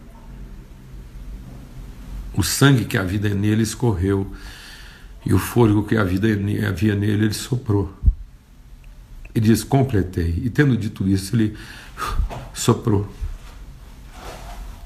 [2.34, 4.30] O sangue que a vida nele escorreu
[5.24, 6.28] e o fôlego que a vida
[6.66, 7.92] havia nele, ele soprou.
[9.34, 10.42] Ele diz: Completei.
[10.44, 11.56] E tendo dito isso, ele
[12.52, 13.08] soprou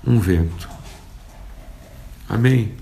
[0.06, 0.68] um vento.
[2.28, 2.74] Amém?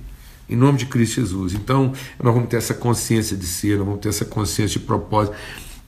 [0.49, 1.55] Em nome de Cristo Jesus.
[1.55, 5.37] Então, nós vamos ter essa consciência de ser, nós vamos ter essa consciência de propósito.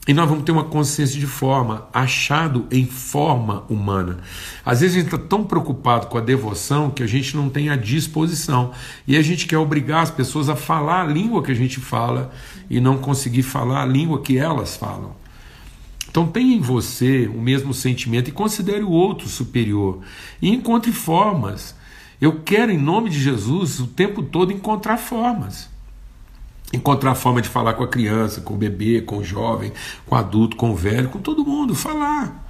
[0.07, 4.19] E nós vamos ter uma consciência de forma, achado em forma humana.
[4.65, 7.71] Às vezes a gente está tão preocupado com a devoção que a gente não tem
[7.71, 8.71] a disposição.
[9.05, 12.31] E a gente quer obrigar as pessoas a falar a língua que a gente fala
[12.71, 15.17] e não conseguir falar a língua que elas falam.
[16.09, 20.03] Então tenha em você o mesmo sentimento e considere o outro superior.
[20.41, 21.75] E encontre formas.
[22.21, 25.69] Eu quero, em nome de Jesus, o tempo todo encontrar formas
[26.73, 29.73] encontrar forma de falar com a criança, com o bebê, com o jovem,
[30.05, 32.45] com o adulto, com o velho, com todo mundo, falar.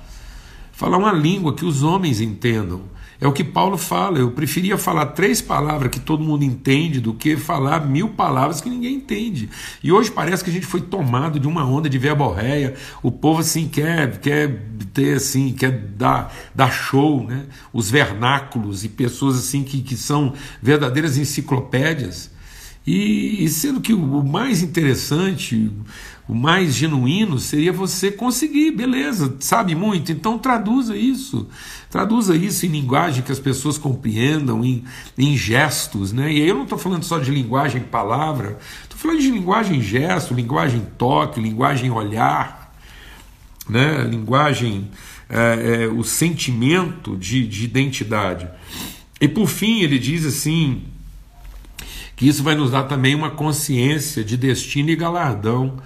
[0.72, 2.82] Falar uma língua que os homens entendam.
[3.20, 4.18] É o que Paulo fala.
[4.18, 8.68] Eu preferia falar três palavras que todo mundo entende do que falar mil palavras que
[8.68, 9.48] ninguém entende.
[9.82, 12.74] E hoje parece que a gente foi tomado de uma onda de verborréia.
[13.02, 17.46] O povo assim quer, quer ter assim, quer dar, dar show, né?
[17.72, 22.35] Os vernáculos e pessoas assim que, que são verdadeiras enciclopédias.
[22.86, 25.72] E, e sendo que o, mais interessante,
[26.28, 31.48] o mais genuíno seria você conseguir, beleza, sabe muito, então traduza isso.
[31.90, 34.84] Traduza isso em linguagem que as pessoas compreendam, em,
[35.18, 36.12] em gestos.
[36.12, 36.32] Né?
[36.32, 40.32] E aí eu não estou falando só de linguagem palavra, estou falando de linguagem gesto,
[40.32, 42.72] linguagem toque, linguagem olhar,
[43.68, 44.04] né?
[44.04, 44.88] linguagem,
[45.28, 48.48] é, é, o sentimento de, de identidade.
[49.20, 50.84] E por fim ele diz assim
[52.16, 55.76] que isso vai nos dar também uma consciência de destino e galardão.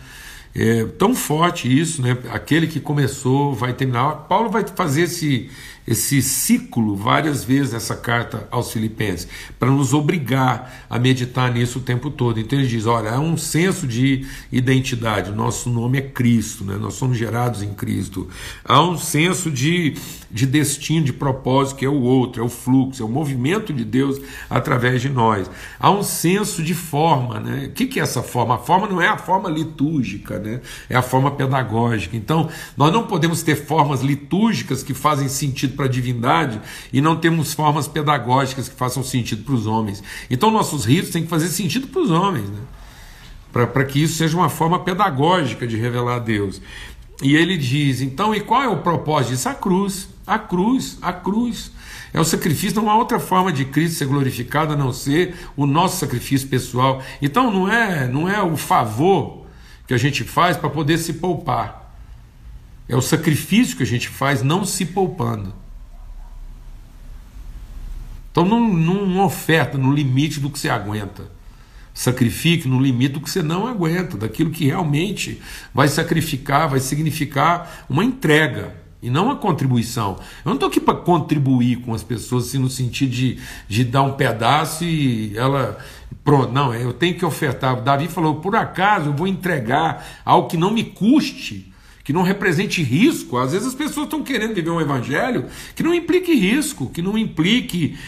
[0.54, 2.16] É tão forte isso, né?
[2.30, 4.26] Aquele que começou vai terminar.
[4.28, 5.50] Paulo vai fazer esse,
[5.90, 9.26] esse ciclo várias vezes nessa carta aos Filipenses,
[9.58, 12.38] para nos obrigar a meditar nisso o tempo todo.
[12.38, 16.76] Então ele diz: olha, há um senso de identidade, nosso nome é Cristo, né?
[16.80, 18.28] nós somos gerados em Cristo.
[18.64, 19.96] Há um senso de,
[20.30, 23.84] de destino, de propósito, que é o outro, é o fluxo, é o movimento de
[23.84, 25.50] Deus através de nós.
[25.78, 27.66] Há um senso de forma, né?
[27.66, 28.54] O que, que é essa forma?
[28.54, 30.60] A forma não é a forma litúrgica, né?
[30.88, 32.16] é a forma pedagógica.
[32.16, 36.60] Então, nós não podemos ter formas litúrgicas que fazem sentido para a divindade
[36.92, 40.04] e não temos formas pedagógicas que façam sentido para os homens.
[40.30, 42.60] Então, nossos ritos têm que fazer sentido para os homens, né?
[43.50, 46.60] para que isso seja uma forma pedagógica de revelar a Deus.
[47.22, 49.48] E ele diz: então, e qual é o propósito disso?
[49.48, 51.72] A cruz, a cruz, a cruz.
[52.12, 55.64] É o sacrifício, não há outra forma de Cristo ser glorificado a não ser o
[55.64, 57.02] nosso sacrifício pessoal.
[57.22, 59.46] Então não é, não é o favor
[59.86, 61.94] que a gente faz para poder se poupar.
[62.88, 65.54] É o sacrifício que a gente faz não se poupando.
[68.30, 68.60] Então não,
[69.06, 71.24] não oferta no limite do que você aguenta.
[71.92, 75.40] Sacrifique no limite do que você não aguenta, daquilo que realmente
[75.74, 80.18] vai sacrificar, vai significar uma entrega e não uma contribuição.
[80.44, 83.38] Eu não estou aqui para contribuir com as pessoas assim, no sentido de,
[83.68, 85.78] de dar um pedaço e ela.
[86.22, 87.80] Pronto, não, eu tenho que ofertar.
[87.82, 91.69] Davi falou: por acaso eu vou entregar algo que não me custe
[92.02, 93.38] que não represente risco.
[93.38, 97.16] Às vezes as pessoas estão querendo viver um evangelho que não implique risco, que não
[97.16, 97.98] implique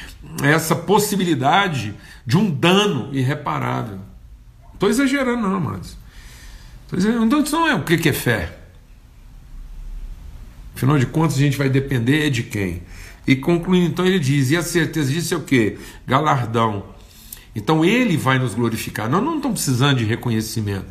[0.42, 1.94] essa possibilidade
[2.26, 3.98] de um dano irreparável.
[4.74, 5.96] Estou exagerando, não, mas.
[6.92, 8.58] Então isso não é o que é fé.
[10.74, 12.82] Afinal de contas, a gente vai depender de quem?
[13.26, 15.78] E concluindo, então, ele diz: e a certeza disso é o que?
[16.06, 16.84] Galardão.
[17.54, 19.08] Então ele vai nos glorificar.
[19.08, 20.86] Nós não estamos precisando de reconhecimento,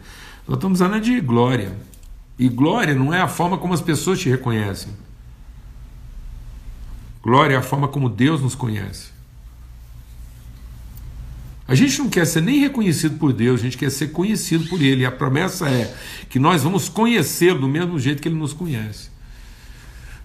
[0.47, 1.75] nós estamos precisando de glória.
[2.41, 4.91] E glória não é a forma como as pessoas te reconhecem.
[7.21, 9.11] Glória é a forma como Deus nos conhece.
[11.67, 14.81] A gente não quer ser nem reconhecido por Deus, a gente quer ser conhecido por
[14.81, 15.03] Ele.
[15.03, 15.95] E a promessa é
[16.31, 19.11] que nós vamos conhecê-lo do mesmo jeito que Ele nos conhece.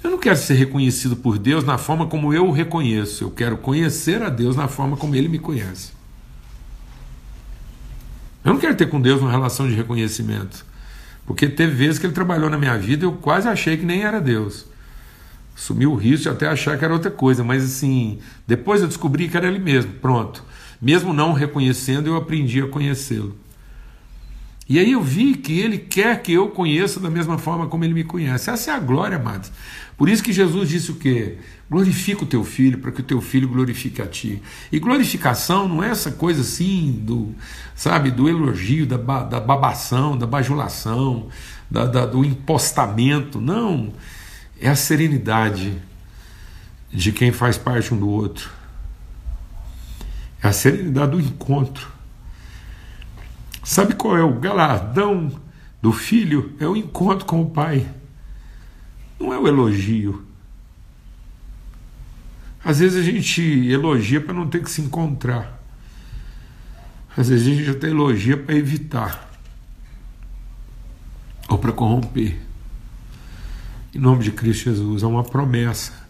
[0.03, 3.59] Eu não quero ser reconhecido por Deus na forma como eu o reconheço, eu quero
[3.59, 5.93] conhecer a Deus na forma como Ele me conhece.
[8.43, 10.65] Eu não quero ter com Deus uma relação de reconhecimento.
[11.27, 14.05] Porque teve vezes que ele trabalhou na minha vida e eu quase achei que nem
[14.05, 14.65] era Deus.
[15.57, 19.29] Sumiu o risco de até achar que era outra coisa, mas assim, depois eu descobri
[19.29, 19.93] que era ele mesmo.
[19.95, 20.45] Pronto.
[20.81, 23.35] Mesmo não reconhecendo, eu aprendi a conhecê-lo.
[24.69, 27.95] E aí eu vi que ele quer que eu conheça da mesma forma como ele
[27.95, 28.51] me conhece.
[28.51, 29.53] Essa é a glória, amados.
[29.97, 31.39] Por isso que Jesus disse o quê?
[31.71, 34.43] Glorifica o teu filho, para que o teu filho glorifique a ti.
[34.71, 37.35] E glorificação não é essa coisa assim do,
[37.75, 41.29] sabe, do elogio, da, da babação, da bajulação,
[41.71, 43.41] da, da, do impostamento.
[43.41, 43.93] Não.
[44.61, 45.81] É a serenidade
[46.93, 48.51] de quem faz parte um do outro.
[50.43, 51.96] É a serenidade do encontro.
[53.67, 55.29] Sabe qual é o galardão
[55.83, 56.55] do filho?
[56.61, 57.85] É o encontro com o pai.
[59.19, 60.25] Não é o elogio.
[62.65, 65.61] Às vezes a gente elogia para não ter que se encontrar.
[67.17, 69.29] Às vezes a gente até elogia para evitar
[71.49, 72.39] ou para corromper.
[73.93, 76.07] Em nome de Cristo Jesus, é uma promessa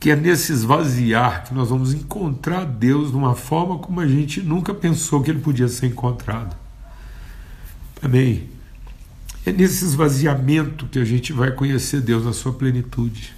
[0.00, 4.42] que é nesse esvaziar que nós vamos encontrar Deus de uma forma como a gente
[4.42, 6.61] nunca pensou que ele podia ser encontrado.
[8.02, 8.50] Amém.
[9.46, 13.32] É nesse esvaziamento que a gente vai conhecer Deus na sua plenitude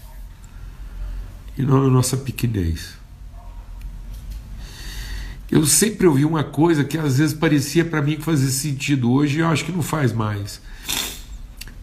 [1.57, 2.95] e não na nossa pequenez.
[5.51, 9.39] Eu sempre ouvi uma coisa que às vezes parecia para mim que fazia sentido, hoje
[9.39, 10.61] eu acho que não faz mais.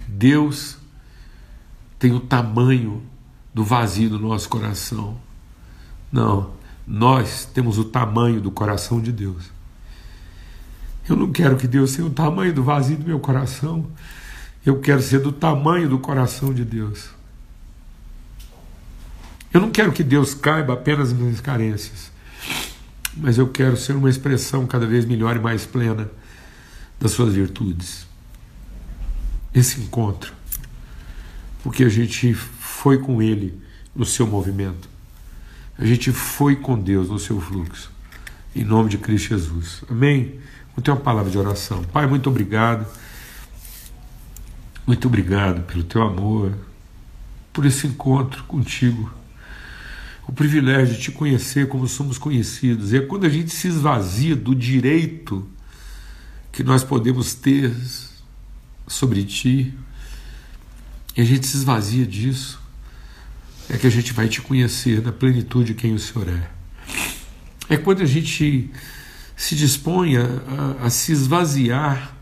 [0.07, 0.77] Deus
[1.97, 3.03] tem o tamanho
[3.53, 5.17] do vazio do nosso coração.
[6.11, 6.51] Não,
[6.85, 9.51] nós temos o tamanho do coração de Deus.
[11.07, 13.87] Eu não quero que Deus tenha o tamanho do vazio do meu coração.
[14.65, 17.09] Eu quero ser do tamanho do coração de Deus.
[19.53, 22.09] Eu não quero que Deus caiba apenas nas minhas carências,
[23.17, 26.09] mas eu quero ser uma expressão cada vez melhor e mais plena
[26.97, 28.07] das suas virtudes.
[29.53, 30.33] Esse encontro,
[31.61, 33.61] porque a gente foi com Ele
[33.93, 34.87] no seu movimento,
[35.77, 37.91] a gente foi com Deus no seu fluxo,
[38.55, 39.83] em nome de Cristo Jesus.
[39.89, 40.39] Amém?
[40.75, 41.83] Vou ter uma palavra de oração.
[41.85, 42.85] Pai, muito obrigado.
[44.85, 46.53] Muito obrigado pelo teu amor,
[47.53, 49.21] por esse encontro contigo
[50.31, 52.93] o privilégio de te conhecer como somos conhecidos.
[52.93, 55.45] E é quando a gente se esvazia do direito
[56.53, 57.73] que nós podemos ter
[58.87, 59.73] sobre ti,
[61.17, 62.61] e a gente se esvazia disso,
[63.69, 66.49] é que a gente vai te conhecer na plenitude de quem o Senhor é.
[67.67, 68.69] É quando a gente
[69.41, 70.23] se dispõe a,
[70.81, 72.15] a, a se esvaziar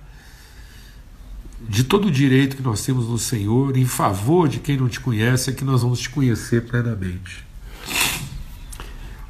[1.67, 5.01] de todo o direito que nós temos no Senhor em favor de quem não te
[5.01, 7.45] conhece, é que nós vamos te conhecer plenamente.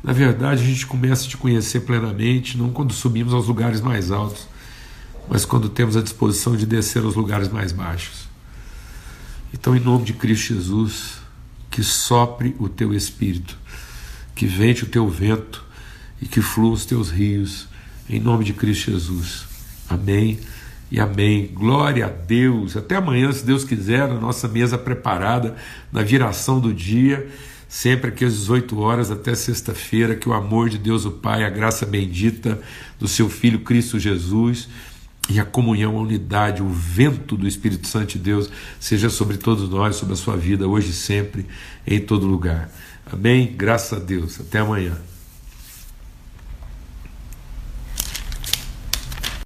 [0.04, 4.12] Na verdade, a gente começa a te conhecer plenamente não quando subimos aos lugares mais
[4.12, 4.48] altos,
[5.28, 8.28] mas quando temos a disposição de descer aos lugares mais baixos.
[9.52, 11.14] Então, em nome de Cristo Jesus,
[11.72, 13.58] que sopre o teu espírito,
[14.36, 15.66] que vente o teu vento
[16.22, 17.68] e que flua os teus rios,
[18.10, 19.46] em nome de Cristo Jesus.
[19.88, 20.40] Amém
[20.92, 21.52] e amém.
[21.54, 22.76] Glória a Deus.
[22.76, 25.56] Até amanhã, se Deus quiser, na nossa mesa preparada,
[25.92, 27.30] na viração do dia
[27.70, 31.50] sempre aqui às 18 horas até sexta-feira, que o amor de Deus o Pai, a
[31.50, 32.60] graça bendita
[33.00, 34.68] do seu Filho Cristo Jesus
[35.30, 38.50] e a comunhão, a unidade, o vento do Espírito Santo de Deus
[38.80, 41.46] seja sobre todos nós, sobre a sua vida, hoje e sempre,
[41.86, 42.72] em todo lugar.
[43.06, 43.54] Amém?
[43.56, 44.40] Graças a Deus.
[44.40, 45.09] Até amanhã.